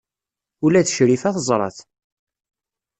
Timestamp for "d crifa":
0.85-1.35